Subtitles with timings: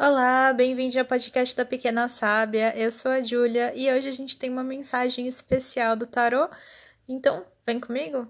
[0.00, 2.72] Olá, bem-vindo ao podcast da Pequena Sábia.
[2.76, 6.48] Eu sou a Júlia e hoje a gente tem uma mensagem especial do tarô.
[7.08, 8.28] Então, vem comigo?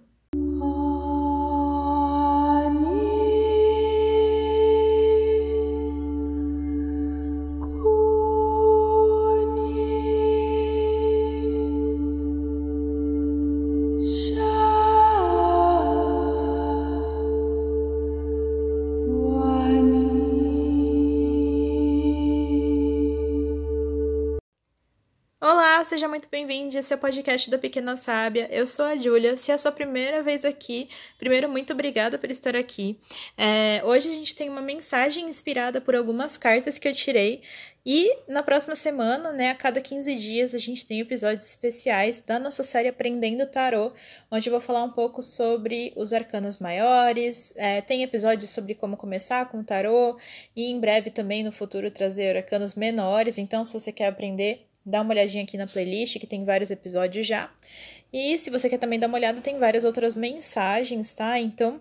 [26.19, 26.77] Muito bem-vindo.
[26.77, 28.49] Esse é o podcast da Pequena Sábia.
[28.51, 29.37] Eu sou a Júlia.
[29.37, 32.99] Se é a sua primeira vez aqui, primeiro, muito obrigada por estar aqui.
[33.37, 37.43] É, hoje a gente tem uma mensagem inspirada por algumas cartas que eu tirei.
[37.87, 42.39] E na próxima semana, né, a cada 15 dias, a gente tem episódios especiais da
[42.41, 43.93] nossa série Aprendendo Tarô,
[44.29, 47.55] onde eu vou falar um pouco sobre os arcanos maiores.
[47.57, 50.19] É, tem episódios sobre como começar com o tarô,
[50.57, 53.39] e em breve também no futuro trazer arcanos menores.
[53.39, 57.27] Então, se você quer aprender dá uma olhadinha aqui na playlist que tem vários episódios
[57.27, 57.51] já.
[58.13, 61.39] E se você quer também dar uma olhada, tem várias outras mensagens, tá?
[61.39, 61.81] Então,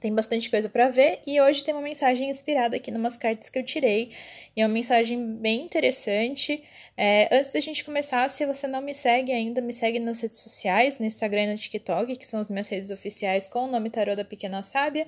[0.00, 3.58] tem bastante coisa para ver e hoje tem uma mensagem inspirada aqui numas cartas que
[3.58, 4.10] eu tirei
[4.54, 6.62] e é uma mensagem bem interessante.
[6.96, 10.38] É, antes da gente começar, se você não me segue ainda, me segue nas redes
[10.38, 13.90] sociais, no Instagram e no TikTok, que são as minhas redes oficiais com o nome
[13.90, 15.06] Tarô da Pequena Sábia,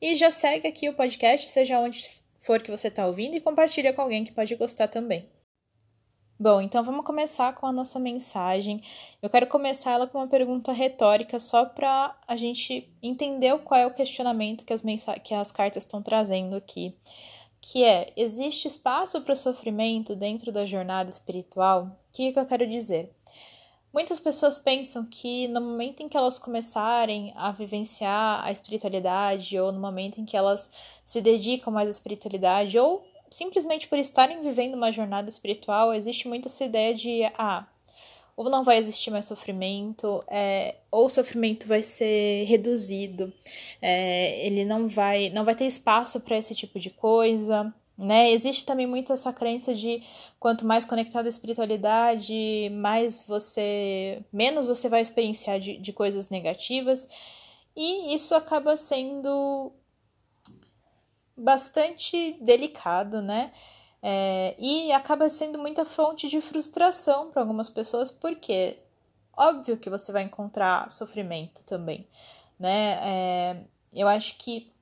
[0.00, 2.00] e já segue aqui o podcast, seja onde
[2.38, 5.28] for que você está ouvindo, e compartilha com alguém que pode gostar também.
[6.40, 8.80] Bom, então vamos começar com a nossa mensagem.
[9.20, 13.84] Eu quero começar ela com uma pergunta retórica, só para a gente entender qual é
[13.84, 14.80] o questionamento que as,
[15.24, 16.94] que as cartas estão trazendo aqui.
[17.60, 21.86] Que é: existe espaço para o sofrimento dentro da jornada espiritual?
[21.86, 23.12] O que, que eu quero dizer?
[23.92, 29.72] Muitas pessoas pensam que no momento em que elas começarem a vivenciar a espiritualidade, ou
[29.72, 30.70] no momento em que elas
[31.04, 36.46] se dedicam mais à espiritualidade, ou simplesmente por estarem vivendo uma jornada espiritual, existe muito
[36.46, 37.66] essa ideia de, ah,
[38.36, 43.32] ou não vai existir mais sofrimento, é, ou o sofrimento vai ser reduzido,
[43.82, 47.74] é, ele não vai, não vai ter espaço para esse tipo de coisa.
[47.98, 48.30] Né?
[48.30, 50.04] Existe também muito essa crença de
[50.38, 54.22] quanto mais conectado à espiritualidade, mais você.
[54.32, 57.08] menos você vai experienciar de, de coisas negativas.
[57.74, 59.72] E isso acaba sendo
[61.38, 63.52] bastante delicado, né?
[64.02, 68.78] É, e acaba sendo muita fonte de frustração para algumas pessoas, porque
[69.36, 72.06] óbvio que você vai encontrar sofrimento também,
[72.58, 72.98] né?
[73.02, 73.56] É,
[73.92, 74.72] eu acho que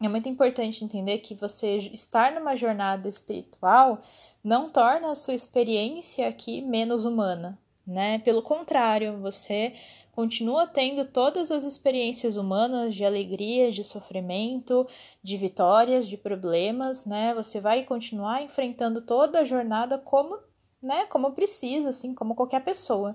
[0.00, 4.00] é muito importante entender que você estar numa jornada espiritual
[4.44, 8.18] não torna a sua experiência aqui menos humana, né?
[8.18, 9.72] Pelo contrário, você
[10.12, 14.86] continua tendo todas as experiências humanas de alegria, de sofrimento,
[15.22, 17.34] de vitórias, de problemas, né?
[17.34, 20.38] Você vai continuar enfrentando toda a jornada como,
[20.82, 23.14] né, como precisa, assim, como qualquer pessoa.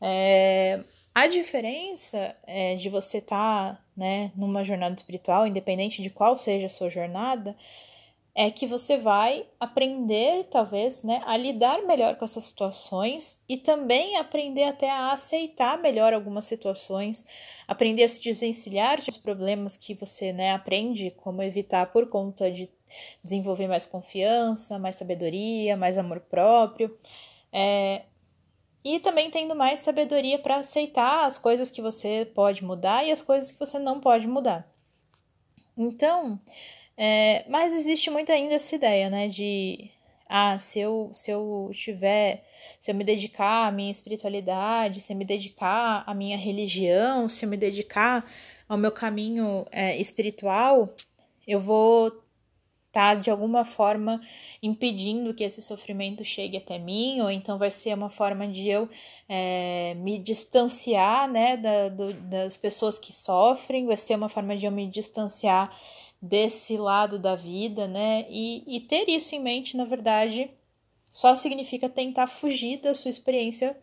[0.00, 0.80] É,
[1.14, 6.66] a diferença é, de você estar, tá, né, numa jornada espiritual, independente de qual seja
[6.66, 7.56] a sua jornada,
[8.36, 14.16] é que você vai aprender, talvez, né, a lidar melhor com essas situações e também
[14.16, 17.24] aprender até a aceitar melhor algumas situações,
[17.68, 22.68] aprender a se desvencilhar dos problemas que você, né, aprende como evitar por conta de
[23.22, 26.96] desenvolver mais confiança, mais sabedoria, mais amor próprio.
[27.52, 28.02] É,
[28.84, 33.22] e também tendo mais sabedoria para aceitar as coisas que você pode mudar e as
[33.22, 34.68] coisas que você não pode mudar.
[35.76, 36.38] Então,
[36.96, 39.90] é, mas existe muito ainda essa ideia, né, de
[40.28, 42.44] ah, se eu, se eu tiver,
[42.80, 47.44] se eu me dedicar à minha espiritualidade, se eu me dedicar à minha religião, se
[47.44, 48.24] eu me dedicar
[48.68, 50.88] ao meu caminho é, espiritual,
[51.46, 52.22] eu vou estar
[52.94, 54.20] tá, de alguma forma
[54.62, 58.88] impedindo que esse sofrimento chegue até mim, ou então vai ser uma forma de eu
[59.28, 64.64] é, me distanciar né, da, do, das pessoas que sofrem, vai ser uma forma de
[64.64, 65.76] eu me distanciar
[66.20, 68.26] desse lado da vida, né?
[68.30, 70.50] E, e ter isso em mente, na verdade,
[71.10, 73.76] só significa tentar fugir da sua experiência,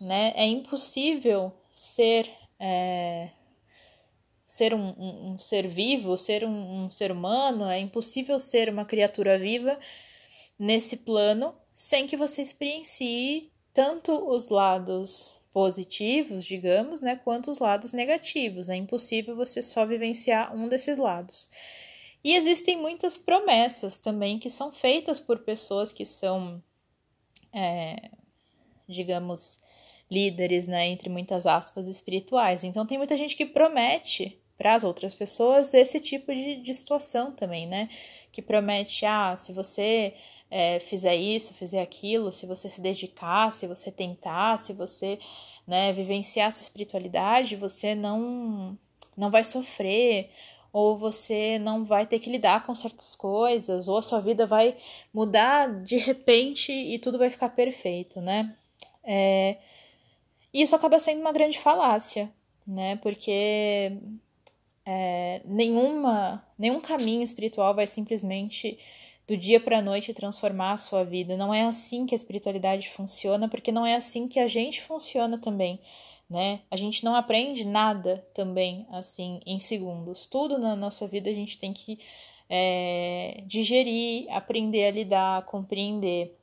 [0.00, 0.32] né?
[0.36, 2.30] É impossível ser
[2.60, 3.30] é,
[4.48, 8.84] ser um, um, um, ser vivo, ser um, um ser humano, é impossível ser uma
[8.84, 9.78] criatura viva
[10.58, 17.92] nesse plano sem que você experiencie tanto os lados positivos, digamos, né, quanto os lados
[17.92, 18.68] negativos.
[18.68, 21.48] É impossível você só vivenciar um desses lados.
[22.22, 26.62] E existem muitas promessas também que são feitas por pessoas que são,
[27.52, 28.10] é,
[28.88, 29.58] digamos,
[30.10, 32.64] líderes, né, entre muitas aspas, espirituais.
[32.64, 37.30] Então tem muita gente que promete para as outras pessoas esse tipo de, de situação
[37.30, 37.88] também, né?
[38.32, 40.14] Que promete, ah, se você
[40.50, 45.18] é, fizer isso, fizer aquilo, se você se dedicar, se você tentar, se você
[45.66, 48.78] né, vivenciar sua espiritualidade, você não,
[49.16, 50.30] não vai sofrer,
[50.72, 54.76] ou você não vai ter que lidar com certas coisas, ou a sua vida vai
[55.12, 58.54] mudar de repente e tudo vai ficar perfeito, né?
[59.04, 59.58] É,
[60.52, 62.30] isso acaba sendo uma grande falácia,
[62.66, 62.96] né?
[62.96, 63.92] Porque
[64.84, 68.78] é, nenhuma, nenhum caminho espiritual vai simplesmente
[69.28, 71.36] do dia para a noite transformar a sua vida.
[71.36, 75.36] Não é assim que a espiritualidade funciona, porque não é assim que a gente funciona
[75.36, 75.78] também,
[76.28, 76.60] né?
[76.70, 80.24] A gente não aprende nada também assim em segundos.
[80.24, 81.98] Tudo na nossa vida a gente tem que
[82.48, 86.34] é, digerir, aprender a lidar, compreender.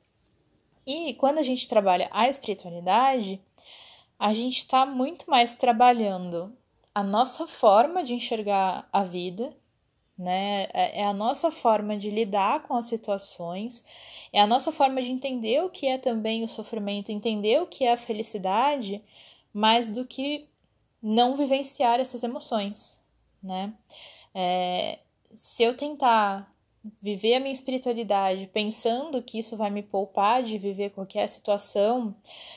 [0.86, 3.40] E quando a gente trabalha a espiritualidade,
[4.16, 6.56] a gente está muito mais trabalhando
[6.94, 9.52] a nossa forma de enxergar a vida,
[10.18, 10.68] né?
[10.72, 13.84] É, é a nossa forma de lidar com as situações,
[14.32, 17.84] é a nossa forma de entender o que é também o sofrimento, entender o que
[17.84, 19.02] é a felicidade,
[19.52, 20.48] mais do que
[21.02, 23.00] não vivenciar essas emoções,
[23.42, 23.72] né?
[24.34, 24.98] É,
[25.34, 26.52] se eu tentar
[27.00, 32.14] viver a minha espiritualidade pensando que isso vai me poupar de viver qualquer situação,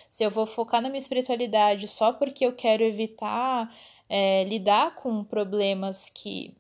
[0.09, 3.73] se eu vou focar na minha espiritualidade só porque eu quero evitar
[4.07, 6.55] é, lidar com problemas que,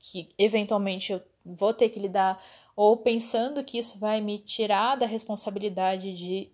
[0.00, 2.42] que eventualmente eu vou ter que lidar,
[2.74, 6.50] ou pensando que isso vai me tirar da responsabilidade de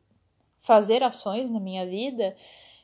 [0.60, 2.36] fazer ações na minha vida,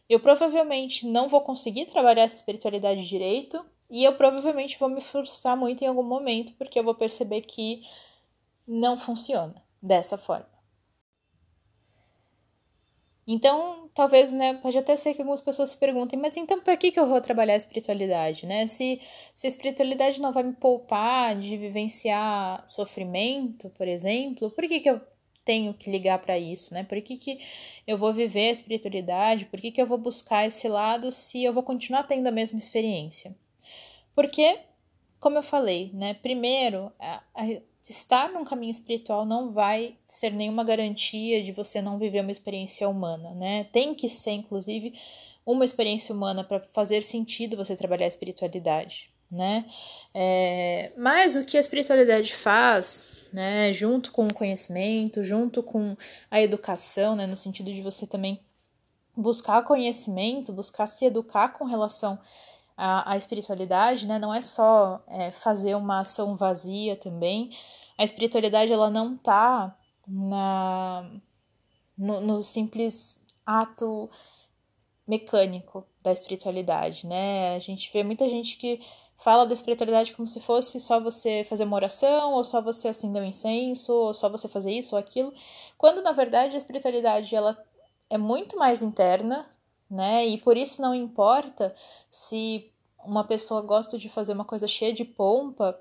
[0.08, 5.56] eu provavelmente não vou conseguir trabalhar essa espiritualidade direito e eu provavelmente vou me frustrar
[5.56, 7.82] muito em algum momento, porque eu vou perceber que
[8.66, 10.51] não funciona dessa forma.
[13.26, 16.90] Então, talvez, né, pode até ser que algumas pessoas se perguntem, mas então para que,
[16.90, 18.66] que eu vou trabalhar a espiritualidade, né?
[18.66, 19.00] Se,
[19.34, 24.90] se a espiritualidade não vai me poupar de vivenciar sofrimento, por exemplo, por que, que
[24.90, 25.00] eu
[25.44, 26.84] tenho que ligar para isso, né?
[26.84, 27.38] Por que, que
[27.86, 29.46] eu vou viver a espiritualidade?
[29.46, 32.58] Por que, que eu vou buscar esse lado se eu vou continuar tendo a mesma
[32.58, 33.36] experiência?
[34.14, 34.58] Porque,
[35.18, 37.44] como eu falei, né, primeiro, a, a,
[37.90, 42.88] estar num caminho espiritual não vai ser nenhuma garantia de você não viver uma experiência
[42.88, 43.64] humana, né?
[43.72, 44.94] Tem que ser, inclusive,
[45.44, 49.64] uma experiência humana para fazer sentido você trabalhar a espiritualidade, né?
[50.14, 55.96] É, mas o que a espiritualidade faz, né, junto com o conhecimento, junto com
[56.30, 58.40] a educação, né, no sentido de você também
[59.16, 62.18] buscar conhecimento, buscar se educar com relação
[62.76, 64.18] a, a espiritualidade, né?
[64.18, 67.50] Não é só é, fazer uma ação vazia também.
[67.98, 69.76] A espiritualidade ela não tá
[70.06, 71.10] na
[71.96, 74.10] no, no simples ato
[75.06, 77.54] mecânico da espiritualidade, né?
[77.54, 78.80] A gente vê muita gente que
[79.16, 83.22] fala da espiritualidade como se fosse só você fazer uma oração, ou só você acender
[83.22, 85.32] um incenso, ou só você fazer isso ou aquilo,
[85.78, 87.56] quando na verdade a espiritualidade ela
[88.10, 89.48] é muito mais interna,
[89.92, 90.26] né?
[90.26, 91.74] E por isso não importa
[92.10, 92.72] se
[93.04, 95.78] uma pessoa gosta de fazer uma coisa cheia de pompa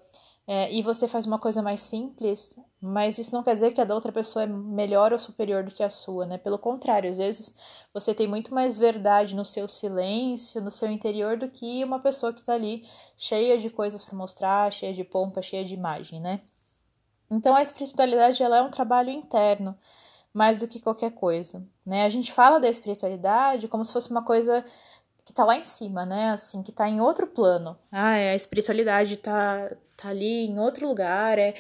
[0.48, 3.86] é, e você faz uma coisa mais simples, mas isso não quer dizer que a
[3.86, 6.38] da outra pessoa é melhor ou superior do que a sua, né?
[6.38, 7.56] Pelo contrário, às vezes
[7.94, 12.34] você tem muito mais verdade no seu silêncio, no seu interior, do que uma pessoa
[12.34, 12.86] que tá ali
[13.18, 16.42] cheia de coisas para mostrar, cheia de pompa, cheia de imagem, né?
[17.30, 19.78] Então a espiritualidade ela é um trabalho interno
[20.34, 22.06] mais do que qualquer coisa, né?
[22.06, 24.64] A gente fala da espiritualidade como se fosse uma coisa
[25.26, 26.32] que tá lá em cima, né?
[26.32, 27.78] Assim, que tá em outro plano.
[27.92, 31.54] Ah, é, a espiritualidade tá, tá ali em outro lugar, é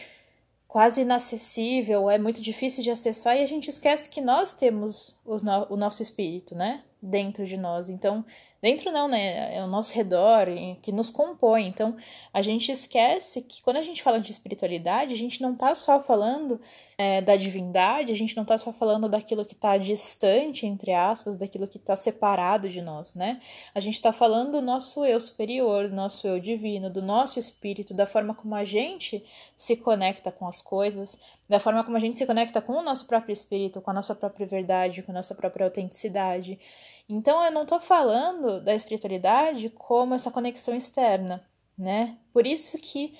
[0.67, 5.73] quase inacessível, é muito difícil de acessar e a gente esquece que nós temos no,
[5.73, 6.83] o nosso espírito, né?
[7.01, 7.89] Dentro de nós.
[7.89, 8.23] Então,
[8.61, 9.55] Dentro não, né?
[9.55, 10.45] É ao nosso redor,
[10.83, 11.65] que nos compõe.
[11.65, 11.97] Então,
[12.31, 15.99] a gente esquece que quando a gente fala de espiritualidade, a gente não tá só
[15.99, 16.61] falando
[16.95, 21.35] é, da divindade, a gente não tá só falando daquilo que tá distante, entre aspas,
[21.35, 23.41] daquilo que tá separado de nós, né?
[23.73, 27.95] A gente tá falando do nosso eu superior, do nosso eu divino, do nosso espírito,
[27.95, 29.25] da forma como a gente
[29.57, 31.17] se conecta com as coisas,
[31.51, 34.15] da forma como a gente se conecta com o nosso próprio espírito, com a nossa
[34.15, 36.57] própria verdade, com a nossa própria autenticidade.
[37.09, 41.45] Então eu não estou falando da espiritualidade como essa conexão externa,
[41.77, 42.17] né?
[42.31, 43.17] Por isso que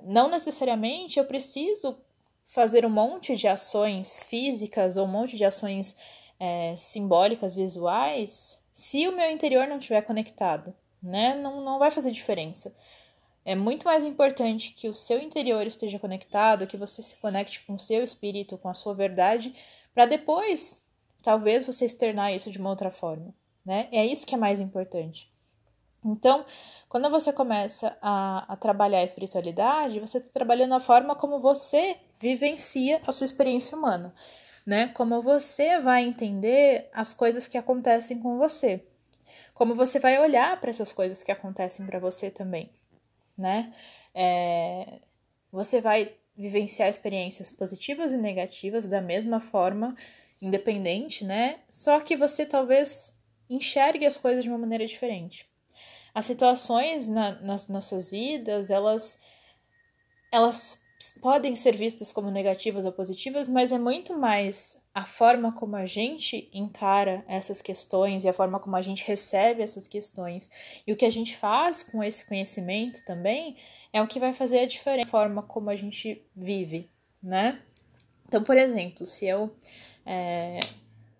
[0.00, 1.98] não necessariamente eu preciso
[2.44, 5.96] fazer um monte de ações físicas ou um monte de ações
[6.38, 10.72] é, simbólicas, visuais, se o meu interior não estiver conectado,
[11.02, 11.34] né?
[11.34, 12.72] Não, não vai fazer diferença.
[13.44, 17.74] É muito mais importante que o seu interior esteja conectado, que você se conecte com
[17.74, 19.52] o seu espírito, com a sua verdade,
[19.92, 20.86] para depois
[21.22, 23.34] talvez você externar isso de uma outra forma,
[23.64, 23.88] né?
[23.90, 25.30] É isso que é mais importante.
[26.04, 26.44] Então,
[26.88, 31.96] quando você começa a, a trabalhar a espiritualidade, você está trabalhando a forma como você
[32.18, 34.12] vivencia a sua experiência humana,
[34.66, 34.88] né?
[34.88, 38.84] Como você vai entender as coisas que acontecem com você,
[39.54, 42.68] como você vai olhar para essas coisas que acontecem para você também,
[43.42, 43.72] né?
[44.14, 45.00] É,
[45.50, 49.94] você vai vivenciar experiências positivas e negativas da mesma forma,
[50.40, 51.60] independente, né?
[51.68, 53.18] Só que você talvez
[53.50, 55.46] enxergue as coisas de uma maneira diferente.
[56.14, 59.18] As situações na, nas nossas vidas, elas,
[60.32, 60.82] elas
[61.20, 65.86] podem ser vistas como negativas ou positivas, mas é muito mais a forma como a
[65.86, 70.50] gente encara essas questões e a forma como a gente recebe essas questões
[70.86, 73.56] e o que a gente faz com esse conhecimento também
[73.92, 76.90] é o que vai fazer a diferença, a forma como a gente vive,
[77.22, 77.60] né?
[78.26, 79.54] Então, por exemplo, se eu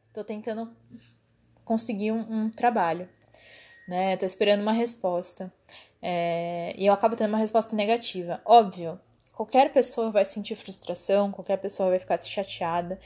[0.07, 0.75] estou é, tentando
[1.65, 3.09] conseguir um, um, trabalho,
[3.87, 4.17] né?
[4.17, 5.53] Tô esperando uma resposta
[6.01, 8.41] é, e eu acabo tendo uma resposta negativa.
[8.45, 8.99] Óbvio,
[9.33, 12.99] qualquer pessoa vai sentir frustração, qualquer pessoa vai ficar chateada,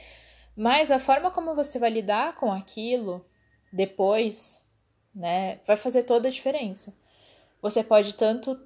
[0.57, 3.23] mas a forma como você vai lidar com aquilo
[3.71, 4.65] depois,
[5.13, 6.97] né, vai fazer toda a diferença.
[7.61, 8.59] Você pode tanto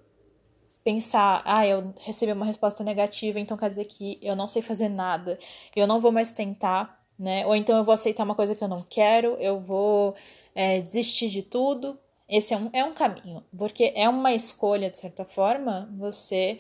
[0.86, 4.88] pensar, ah, eu recebi uma resposta negativa, então quer dizer que eu não sei fazer
[4.88, 5.38] nada,
[5.76, 7.46] eu não vou mais tentar, né?
[7.46, 10.16] Ou então eu vou aceitar uma coisa que eu não quero, eu vou
[10.56, 12.00] é, desistir de tudo.
[12.28, 16.58] Esse é um, é um caminho, porque é uma escolha, de certa forma, você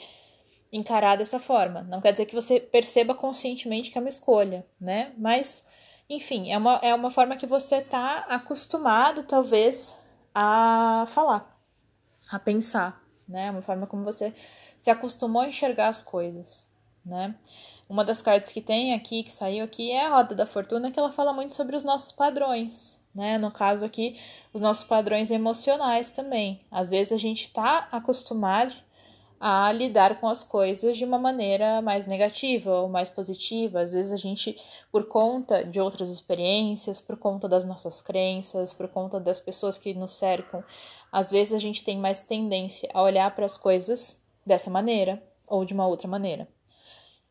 [0.71, 1.81] encarar dessa forma.
[1.83, 5.13] Não quer dizer que você perceba conscientemente que é uma escolha, né?
[5.17, 5.65] Mas,
[6.09, 9.97] enfim, é uma, é uma forma que você tá acostumado, talvez,
[10.33, 11.59] a falar,
[12.31, 13.01] a pensar
[13.31, 13.49] né?
[13.49, 14.33] Uma forma como você
[14.77, 16.69] se acostumou a enxergar as coisas,
[17.03, 17.33] né?
[17.89, 20.99] Uma das cartas que tem aqui, que saiu aqui, é a Roda da Fortuna, que
[20.99, 23.37] ela fala muito sobre os nossos padrões, né?
[23.37, 24.19] No caso aqui,
[24.53, 26.61] os nossos padrões emocionais também.
[26.69, 28.73] Às vezes a gente está acostumado
[29.43, 33.81] a lidar com as coisas de uma maneira mais negativa ou mais positiva.
[33.81, 34.55] Às vezes a gente,
[34.91, 39.95] por conta de outras experiências, por conta das nossas crenças, por conta das pessoas que
[39.95, 40.63] nos cercam,
[41.11, 45.65] às vezes a gente tem mais tendência a olhar para as coisas dessa maneira ou
[45.65, 46.47] de uma outra maneira.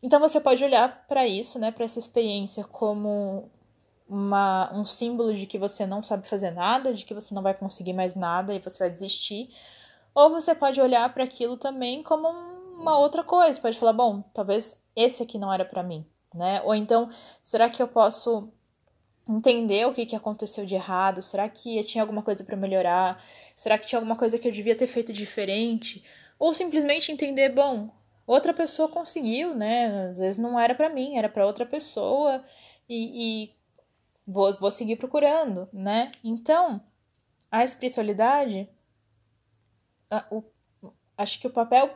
[0.03, 3.49] Então você pode olhar para isso, né, para essa experiência como
[4.09, 7.55] uma, um símbolo de que você não sabe fazer nada, de que você não vai
[7.55, 9.49] conseguir mais nada e você vai desistir
[10.15, 14.83] ou você pode olhar para aquilo também como uma outra coisa, pode falar, bom, talvez
[14.97, 16.63] esse aqui não era para mim, né?
[16.65, 17.09] Ou então,
[17.43, 18.51] será que eu posso
[19.29, 21.23] entender o que, que aconteceu de errado?
[21.23, 23.23] Será que tinha alguma coisa para melhorar?
[23.55, 26.03] Será que tinha alguma coisa que eu devia ter feito diferente?
[26.39, 27.91] Ou simplesmente entender, bom,
[28.27, 30.09] outra pessoa conseguiu, né?
[30.11, 32.43] Às vezes não era para mim, era para outra pessoa
[32.89, 33.55] e, e
[34.27, 36.13] vou, vou seguir procurando, né?
[36.25, 36.81] Então,
[37.51, 38.69] a espiritualidade
[40.31, 40.43] o,
[41.17, 41.91] acho que o papel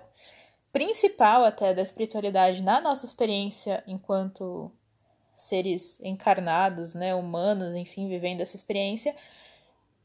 [0.73, 4.71] principal até da espiritualidade na nossa experiência enquanto
[5.37, 9.15] seres encarnados, né, humanos, enfim, vivendo essa experiência,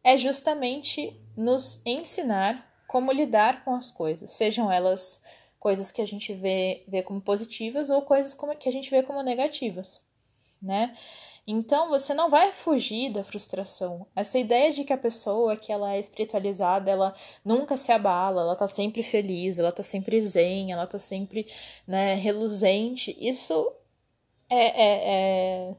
[0.03, 5.21] é justamente nos ensinar como lidar com as coisas, sejam elas
[5.59, 9.03] coisas que a gente vê, vê como positivas ou coisas como, que a gente vê
[9.03, 10.07] como negativas,
[10.61, 10.95] né?
[11.51, 14.05] Então você não vai fugir da frustração.
[14.15, 17.11] Essa ideia de que a pessoa que ela é espiritualizada, ela
[17.43, 21.47] nunca se abala, ela tá sempre feliz, ela tá sempre zen, ela tá sempre,
[21.87, 23.17] né, reluzente.
[23.19, 23.67] Isso
[24.47, 25.75] é, é, é...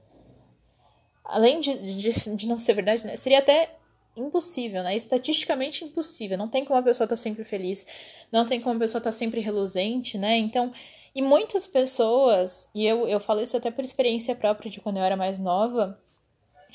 [1.22, 3.70] além de, de, de, não ser verdade, né, seria até
[4.16, 4.96] impossível, né?
[4.96, 6.36] Estatisticamente impossível.
[6.36, 7.86] Não tem como a pessoa estar tá sempre feliz,
[8.30, 10.36] não tem como a pessoa estar tá sempre reluzente, né?
[10.36, 10.72] Então
[11.14, 15.02] e muitas pessoas, e eu, eu falo isso até por experiência própria de quando eu
[15.02, 15.98] era mais nova,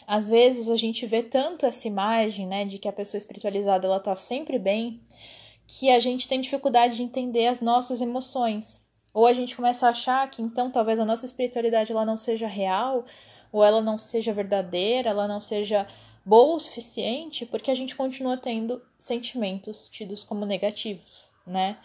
[0.05, 3.99] às vezes a gente vê tanto essa imagem, né, de que a pessoa espiritualizada ela
[3.99, 5.01] tá sempre bem,
[5.65, 8.85] que a gente tem dificuldade de entender as nossas emoções.
[9.13, 12.45] Ou a gente começa a achar que então talvez a nossa espiritualidade ela não seja
[12.45, 13.05] real,
[13.51, 15.87] ou ela não seja verdadeira, ela não seja
[16.25, 21.77] boa o suficiente, porque a gente continua tendo sentimentos tidos como negativos, né?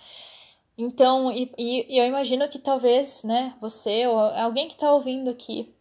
[0.79, 5.75] Então, e, e, eu imagino que talvez, né, você ou alguém que está ouvindo aqui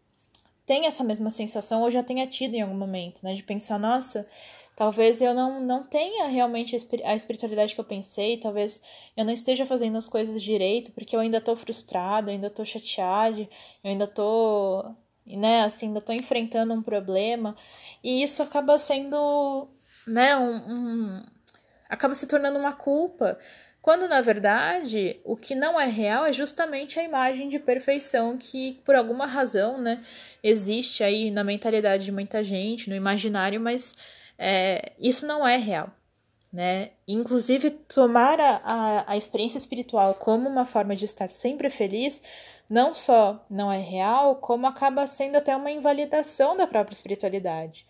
[0.66, 4.28] tenha essa mesma sensação ou já tenha tido em algum momento, né, de pensar, nossa,
[4.76, 6.76] talvez eu não, não tenha realmente
[7.06, 8.82] a espiritualidade que eu pensei, talvez
[9.16, 12.66] eu não esteja fazendo as coisas direito, porque eu ainda estou frustrado, eu ainda estou
[12.66, 13.42] chateado,
[13.84, 14.96] eu ainda estou,
[15.38, 17.56] né, assim, ainda estou enfrentando um problema,
[18.04, 19.68] e isso acaba sendo,
[20.08, 21.24] né, um, um
[21.90, 23.38] acaba se tornando uma culpa,
[23.82, 28.82] quando na verdade o que não é real é justamente a imagem de perfeição que
[28.86, 30.04] por alguma razão, né,
[30.44, 33.96] existe aí na mentalidade de muita gente, no imaginário, mas
[34.38, 35.90] é, isso não é real.
[36.52, 36.92] né?
[37.08, 42.22] Inclusive, tomar a, a, a experiência espiritual como uma forma de estar sempre feliz,
[42.70, 47.86] não só não é real, como acaba sendo até uma invalidação da própria espiritualidade.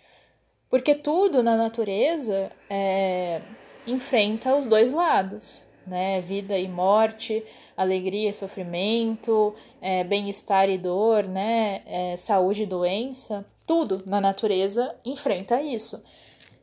[0.70, 3.42] Porque tudo na natureza é,
[3.86, 6.22] enfrenta os dois lados, né?
[6.22, 7.44] Vida e morte,
[7.76, 11.82] alegria e sofrimento, é, bem-estar e dor, né?
[11.86, 16.02] É, saúde e doença, tudo na natureza enfrenta isso.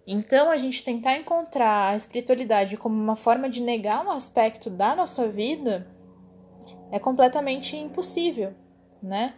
[0.07, 4.95] Então, a gente tentar encontrar a espiritualidade como uma forma de negar um aspecto da
[4.95, 5.87] nossa vida
[6.91, 8.55] é completamente impossível,
[9.03, 9.35] né?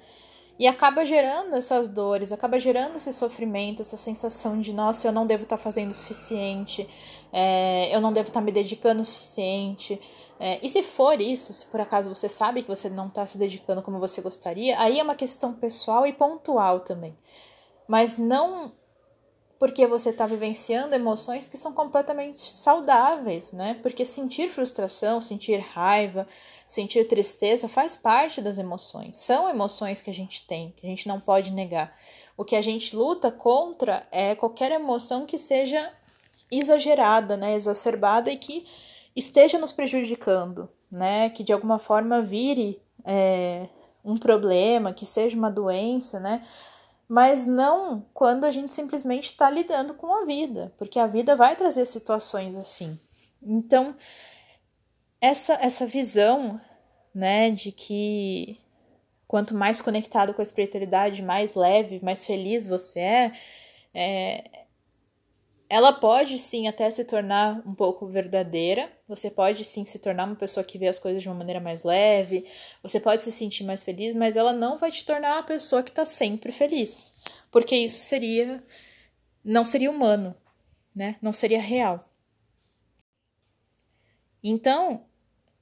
[0.58, 5.24] E acaba gerando essas dores, acaba gerando esse sofrimento, essa sensação de, nossa, eu não
[5.24, 6.88] devo estar tá fazendo o suficiente,
[7.32, 10.00] é, eu não devo estar tá me dedicando o suficiente.
[10.40, 13.38] É, e se for isso, se por acaso você sabe que você não está se
[13.38, 17.16] dedicando como você gostaria, aí é uma questão pessoal e pontual também.
[17.86, 18.72] Mas não
[19.58, 23.78] porque você está vivenciando emoções que são completamente saudáveis, né?
[23.82, 26.28] Porque sentir frustração, sentir raiva,
[26.66, 29.16] sentir tristeza faz parte das emoções.
[29.16, 31.92] São emoções que a gente tem, que a gente não pode negar.
[32.36, 35.92] O que a gente luta contra é qualquer emoção que seja
[36.50, 37.54] exagerada, né?
[37.54, 38.64] Exacerbada e que
[39.16, 41.30] esteja nos prejudicando, né?
[41.30, 43.68] Que de alguma forma vire é,
[44.04, 46.42] um problema, que seja uma doença, né?
[47.08, 51.56] Mas não quando a gente simplesmente está lidando com a vida, porque a vida vai
[51.56, 52.98] trazer situações assim.
[53.42, 53.96] Então,
[55.20, 56.60] essa, essa visão,
[57.14, 58.60] né, de que
[59.26, 63.32] quanto mais conectado com a espiritualidade, mais leve, mais feliz você é,
[63.94, 64.44] é
[65.70, 68.90] ela pode sim até se tornar um pouco verdadeira.
[69.06, 71.82] Você pode sim se tornar uma pessoa que vê as coisas de uma maneira mais
[71.82, 72.44] leve.
[72.82, 75.90] Você pode se sentir mais feliz, mas ela não vai te tornar uma pessoa que
[75.90, 77.12] está sempre feliz,
[77.50, 78.62] porque isso seria
[79.44, 80.34] não seria humano,
[80.94, 81.16] né?
[81.22, 82.04] Não seria real.
[84.42, 85.06] Então,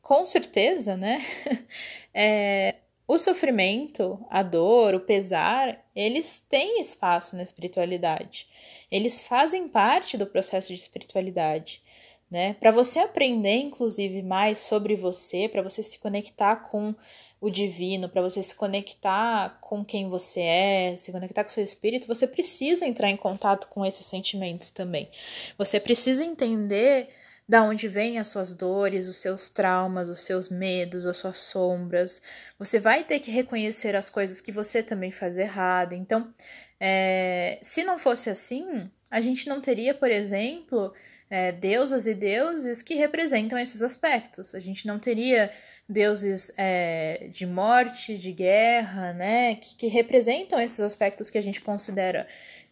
[0.01, 1.21] com certeza, né?
[2.15, 8.49] é, o sofrimento, a dor, o pesar, eles têm espaço na espiritualidade.
[8.91, 11.81] Eles fazem parte do processo de espiritualidade,
[12.29, 12.57] né?
[12.59, 16.95] Para você aprender, inclusive, mais sobre você, para você se conectar com
[17.41, 22.09] o divino, para você se conectar com quem você é, se conectar com seu espírito,
[22.09, 25.09] você precisa entrar em contato com esses sentimentos também.
[25.57, 27.09] Você precisa entender
[27.49, 32.21] da onde vêm as suas dores, os seus traumas, os seus medos, as suas sombras.
[32.59, 35.93] Você vai ter que reconhecer as coisas que você também faz errado.
[35.93, 36.33] Então,
[36.81, 40.93] é, se não fosse assim, a gente não teria, por exemplo,
[41.31, 44.55] é, deusas e deuses que representam esses aspectos.
[44.55, 45.51] A gente não teria
[45.89, 51.61] deuses é, de morte, de guerra, né, que, que representam esses aspectos que a gente
[51.61, 52.27] considera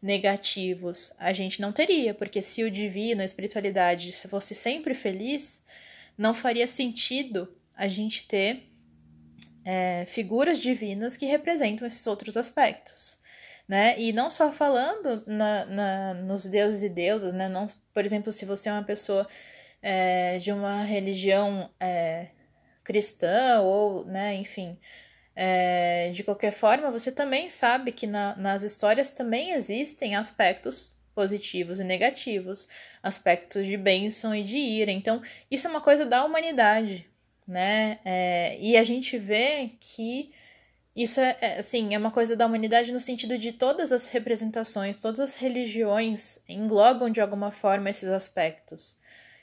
[0.04, 5.64] negativos, a gente não teria, porque se o divino, a espiritualidade, se fosse sempre feliz,
[6.16, 8.68] não faria sentido a gente ter
[9.64, 13.18] é, figuras divinas que representam esses outros aspectos.
[13.66, 13.98] Né?
[13.98, 17.48] E não só falando na, na, nos deuses e deusas, né?
[17.48, 19.26] Não, por exemplo, se você é uma pessoa
[19.80, 22.26] é, de uma religião é,
[22.84, 24.78] cristã ou, né, enfim,
[25.36, 31.78] é, de qualquer forma, você também sabe que na, nas histórias também existem aspectos positivos
[31.78, 32.68] e negativos,
[33.02, 34.90] aspectos de bênção e de ira.
[34.90, 37.06] Então, isso é uma coisa da humanidade,
[37.46, 37.98] né?
[38.04, 40.32] É, e a gente vê que
[40.94, 45.00] isso é, é, assim, é uma coisa da humanidade no sentido de todas as representações,
[45.00, 48.96] todas as religiões englobam de alguma forma esses aspectos,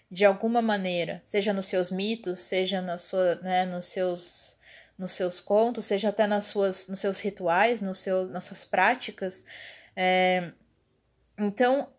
[0.09, 4.57] de alguma maneira, seja nos seus mitos, seja na sua, né, nos seus
[5.01, 9.43] nos seus contos, seja até nas suas, nos seus rituais, nos seus, nas suas práticas.
[9.95, 10.51] É,
[11.39, 11.91] então,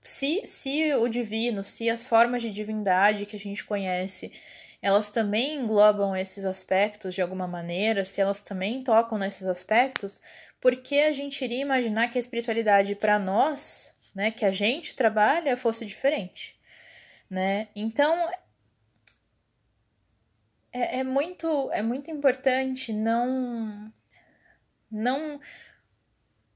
[0.00, 4.32] se, se o divino, se as formas de divindade que a gente conhece,
[4.80, 10.20] elas também englobam esses aspectos de alguma maneira, se elas também tocam nesses aspectos,
[10.60, 14.94] por que a gente iria imaginar que a espiritualidade para nós, né, que a gente
[14.94, 16.56] trabalha, fosse diferente?
[17.28, 17.66] Né?
[17.74, 18.30] Então,
[20.76, 23.90] é, é, muito é muito importante não
[24.90, 25.40] não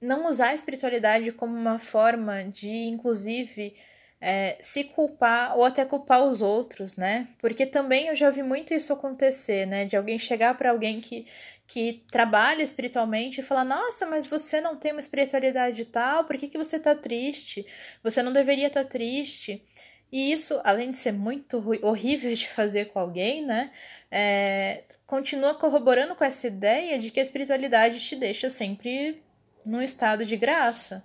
[0.01, 3.75] não usar a espiritualidade como uma forma de inclusive
[4.21, 7.27] é, se culpar ou até culpar os outros, né?
[7.39, 9.87] Porque também eu já vi muito isso acontecer, né?
[9.87, 11.27] De alguém chegar para alguém que,
[11.67, 16.49] que trabalha espiritualmente e falar: Nossa, mas você não tem uma espiritualidade tal, por que,
[16.49, 17.67] que você tá triste?
[18.03, 19.65] Você não deveria estar tá triste.
[20.13, 23.71] E isso, além de ser muito horrível de fazer com alguém, né?
[24.11, 29.23] É, continua corroborando com essa ideia de que a espiritualidade te deixa sempre
[29.65, 31.05] num estado de graça,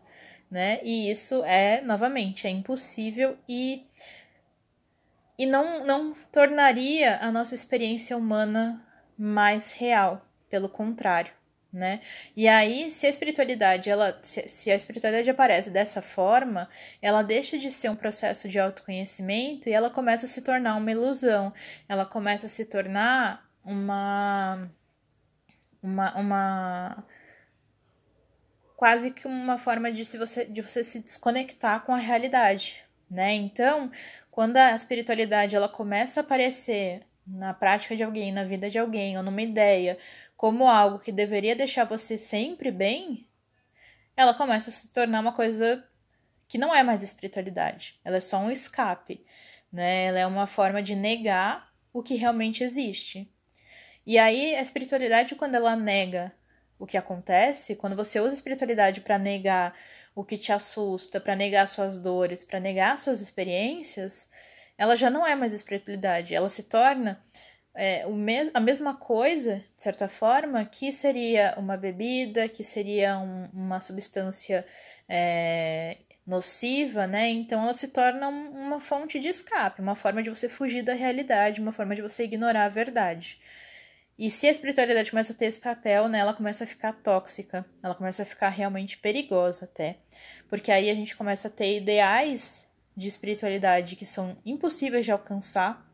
[0.50, 0.80] né?
[0.84, 3.86] E isso é, novamente, é impossível e
[5.38, 8.82] e não, não tornaria a nossa experiência humana
[9.18, 11.34] mais real, pelo contrário,
[11.76, 12.00] né?
[12.36, 16.70] E aí, se a espiritualidade, ela, se, se a espiritualidade aparece dessa forma,
[17.02, 20.90] ela deixa de ser um processo de autoconhecimento e ela começa a se tornar uma
[20.90, 21.54] ilusão,
[21.90, 24.70] ela começa a se tornar uma
[25.84, 27.04] uma, uma
[28.76, 33.34] quase que uma forma de, se você, de você se desconectar com a realidade, né?
[33.34, 33.92] Então,
[34.32, 39.18] quando a espiritualidade ela começa a aparecer na prática de alguém, na vida de alguém,
[39.18, 39.98] ou numa ideia,
[40.38, 43.28] como algo que deveria deixar você sempre bem,
[44.16, 45.84] ela começa a se tornar uma coisa
[46.48, 48.00] que não é mais espiritualidade.
[48.04, 49.26] Ela é só um escape,
[49.72, 50.06] né?
[50.06, 53.32] Ela é uma forma de negar o que realmente existe.
[54.06, 56.32] E aí a espiritualidade quando ela nega
[56.78, 59.74] o que acontece, quando você usa a espiritualidade para negar
[60.14, 64.30] o que te assusta, para negar suas dores, para negar suas experiências,
[64.78, 67.22] ela já não é mais espiritualidade, ela se torna
[67.76, 73.18] é, o mes a mesma coisa, de certa forma, que seria uma bebida, que seria
[73.20, 74.66] um, uma substância
[75.10, 77.30] é, nociva, né?
[77.30, 80.94] Então ela se torna um, uma fonte de escape, uma forma de você fugir da
[80.94, 83.40] realidade, uma forma de você ignorar a verdade.
[84.18, 87.66] E se a espiritualidade começa a ter esse papel, né, ela começa a ficar tóxica,
[87.84, 89.98] ela começa a ficar realmente perigosa até.
[90.48, 92.65] Porque aí a gente começa a ter ideais
[92.96, 95.86] de espiritualidade que são impossíveis de alcançar.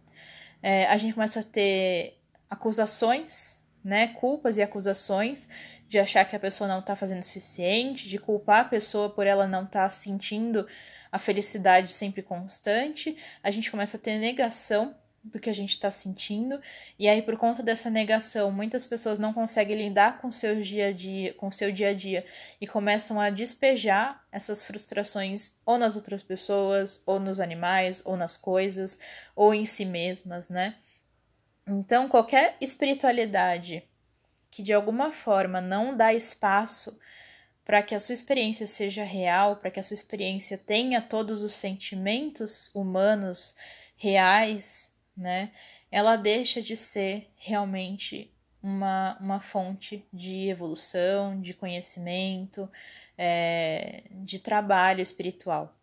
[0.62, 5.50] É, a gente começa a ter acusações, né, culpas e acusações
[5.88, 9.26] de achar que a pessoa não está fazendo o suficiente, de culpar a pessoa por
[9.26, 10.68] ela não estar tá sentindo
[11.12, 13.18] a felicidade sempre constante.
[13.44, 16.60] A gente começa a ter negação do que a gente está sentindo.
[16.98, 20.92] E aí, por conta dessa negação, muitas pessoas não conseguem lidar com seu dia a
[20.92, 22.26] dia, com seu dia a dia
[22.60, 28.36] e começam a despejar essas frustrações ou nas outras pessoas, ou nos animais, ou nas
[28.36, 29.00] coisas,
[29.36, 30.76] ou em si mesmas, né?
[31.68, 33.84] Então, qualquer espiritualidade
[34.50, 37.00] que de alguma forma não dá espaço
[37.64, 41.54] para que a sua experiência seja real, para que a sua experiência tenha todos os
[41.54, 43.56] sentimentos humanos
[43.96, 44.91] reais,
[45.22, 45.52] né?
[45.92, 52.70] Ela deixa de ser realmente uma, uma fonte de evolução, de conhecimento,
[53.16, 55.78] é, de trabalho espiritual,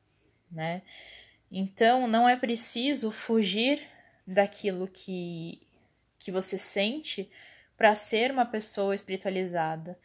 [0.51, 0.83] né?
[1.51, 3.81] Então, não é preciso fugir
[4.27, 5.63] daquilo que,
[6.19, 7.31] que você sente
[7.77, 9.99] para ser uma pessoa espiritualizada.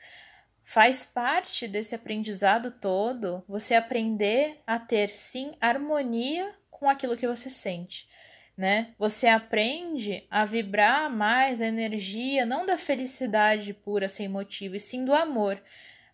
[0.64, 7.50] Faz parte desse aprendizado todo você aprender a ter sim harmonia com aquilo que você
[7.50, 8.08] sente
[8.58, 8.94] né?
[9.00, 15.04] Você aprende a vibrar mais a energia não da felicidade pura sem motivo, e sim
[15.04, 15.62] do amor.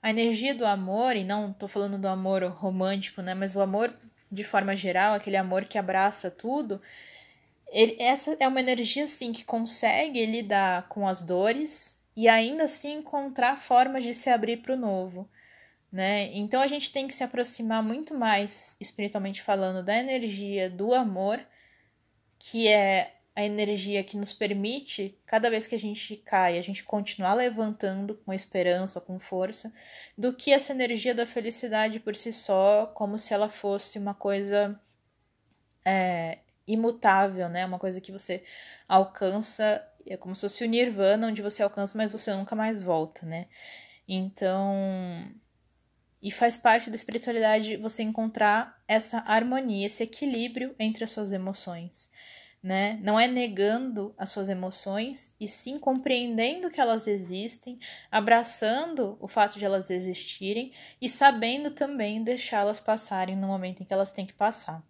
[0.02, 3.34] A energia do amor, e não estou falando do amor romântico, né?
[3.34, 3.94] Mas o amor
[4.32, 6.82] de forma geral, aquele amor que abraça tudo.
[7.68, 13.00] Ele, essa é uma energia assim que consegue lidar com as dores e ainda assim
[13.00, 15.30] encontrar formas de se abrir para o novo.
[15.92, 16.30] Né?
[16.34, 21.40] Então a gente tem que se aproximar muito mais, espiritualmente falando, da energia do amor
[22.40, 26.84] que é a energia que nos permite, cada vez que a gente cai, a gente
[26.84, 29.74] continuar levantando com esperança, com força,
[30.18, 34.78] do que essa energia da felicidade por si só, como se ela fosse uma coisa
[35.86, 37.66] é, imutável, né?
[37.66, 38.44] Uma coisa que você
[38.88, 43.26] alcança, é como se fosse o nirvana, onde você alcança, mas você nunca mais volta,
[43.26, 43.48] né?
[44.08, 45.32] Então,
[46.22, 52.12] e faz parte da espiritualidade você encontrar essa harmonia, esse equilíbrio entre as suas emoções.
[52.62, 53.00] Né?
[53.02, 57.80] Não é negando as suas emoções, e sim compreendendo que elas existem,
[58.12, 63.94] abraçando o fato de elas existirem e sabendo também deixá-las passarem no momento em que
[63.94, 64.84] elas têm que passar.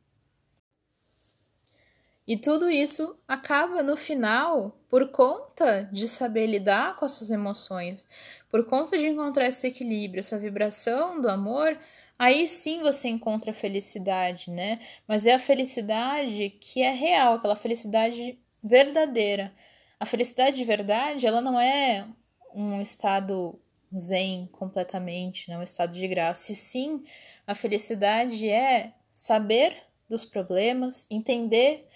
[2.30, 8.08] E tudo isso acaba no final por conta de saber lidar com as suas emoções,
[8.52, 11.76] por conta de encontrar esse equilíbrio, essa vibração do amor.
[12.20, 14.78] Aí sim você encontra a felicidade, né?
[15.08, 19.52] Mas é a felicidade que é real, aquela felicidade verdadeira.
[20.00, 22.06] A felicidade de verdade, ela não é
[22.54, 23.60] um estado
[23.98, 25.58] zen completamente, né?
[25.58, 26.52] um estado de graça.
[26.52, 27.04] E sim,
[27.48, 29.76] a felicidade é saber
[30.08, 31.88] dos problemas, entender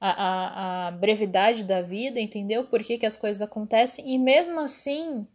[0.00, 4.14] a, a, a brevidade da vida, entender o porquê que as coisas acontecem.
[4.14, 5.26] E mesmo assim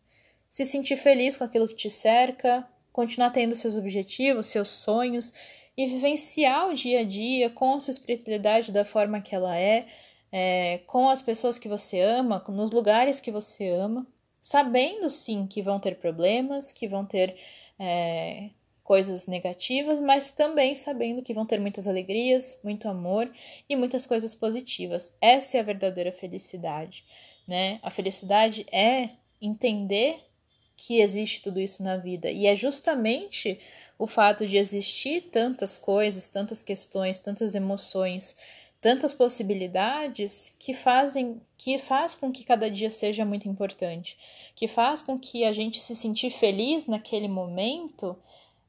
[0.49, 5.33] se sentir feliz com aquilo que te cerca, continuar tendo seus objetivos, seus sonhos
[5.75, 9.87] e vivenciar o dia a dia com a sua espiritualidade da forma que ela é,
[10.31, 14.05] é com as pessoas que você ama, nos lugares que você ama,
[14.39, 17.35] sabendo sim que vão ter problemas, que vão ter
[17.79, 18.51] é,
[18.83, 23.31] coisas negativas, mas também sabendo que vão ter muitas alegrias, muito amor
[23.69, 25.17] e muitas coisas positivas.
[25.21, 27.05] Essa é a verdadeira felicidade,
[27.47, 27.79] né?
[27.81, 30.19] A felicidade é entender
[30.75, 33.57] que existe tudo isso na vida e é justamente
[33.97, 38.35] o fato de existir tantas coisas, tantas questões, tantas emoções,
[38.81, 44.17] tantas possibilidades que fazem que faz com que cada dia seja muito importante,
[44.57, 48.17] que faz com que a gente se sentir feliz naquele momento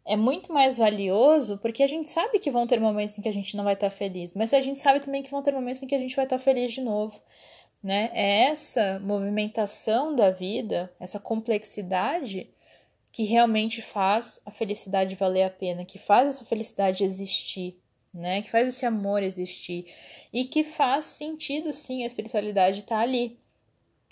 [0.07, 3.33] é muito mais valioso porque a gente sabe que vão ter momentos em que a
[3.33, 5.87] gente não vai estar feliz, mas a gente sabe também que vão ter momentos em
[5.87, 7.19] que a gente vai estar feliz de novo,
[7.83, 8.11] né?
[8.12, 12.51] É essa movimentação da vida, essa complexidade
[13.11, 17.81] que realmente faz a felicidade valer a pena, que faz essa felicidade existir,
[18.12, 18.43] né?
[18.43, 19.87] Que faz esse amor existir
[20.33, 23.38] e que faz sentido sim a espiritualidade estar tá ali,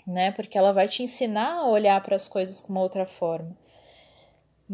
[0.07, 0.31] né?
[0.31, 3.55] Porque ela vai te ensinar a olhar para as coisas com uma outra forma.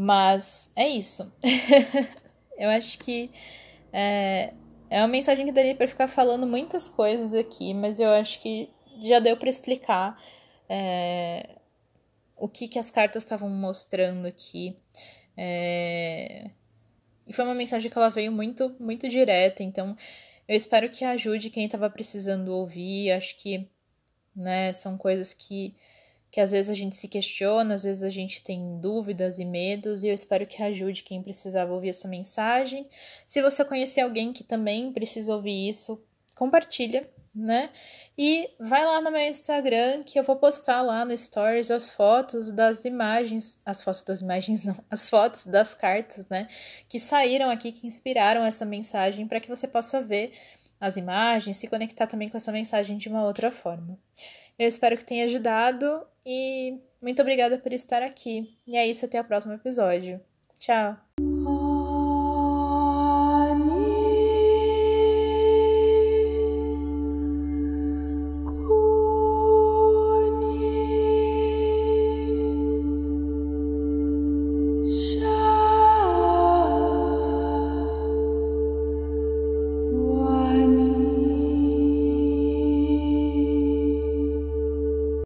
[0.02, 1.30] Mas é isso.
[2.58, 3.30] eu acho que
[3.92, 4.54] é,
[4.90, 8.70] é uma mensagem que daria para ficar falando muitas coisas aqui, mas eu acho que
[9.02, 10.18] já deu para explicar
[10.70, 11.50] é,
[12.38, 14.74] o que, que as cartas estavam mostrando aqui.
[15.36, 16.50] É,
[17.28, 19.98] e foi uma mensagem que ela veio muito, muito direta, então
[20.48, 23.12] eu espero que ajude quem estava precisando ouvir.
[23.12, 23.68] Acho que
[24.34, 25.76] né, são coisas que,
[26.32, 30.04] que às vezes a gente se questiona, às vezes a gente tem dúvidas e medos,
[30.04, 32.88] e eu espero que ajude quem precisava ouvir essa mensagem.
[33.26, 36.04] Se você conhecer alguém que também precisa ouvir isso,
[36.36, 37.70] compartilha né?
[38.18, 42.50] E vai lá no meu Instagram que eu vou postar lá no Stories as fotos
[42.50, 46.48] das imagens, as fotos das imagens não, as fotos das cartas, né?
[46.88, 50.34] Que saíram aqui, que inspiraram essa mensagem para que você possa ver
[50.80, 53.98] as imagens, se conectar também com essa mensagem de uma outra forma.
[54.60, 58.54] Eu espero que tenha ajudado e muito obrigada por estar aqui.
[58.68, 60.20] E é isso, até o próximo episódio.
[60.60, 61.29] Tchau!